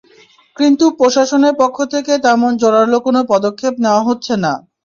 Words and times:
কিন্তু 0.57 0.85
প্রশাসনের 0.99 1.53
পক্ষ 1.61 1.77
থেকে 1.93 2.13
তেমন 2.25 2.51
জোরালো 2.61 2.97
কোনো 3.05 3.19
পদক্ষেপ 3.31 3.73
নেওয়া 3.83 4.03
হচ্ছে 4.07 4.33
না। 4.43 4.53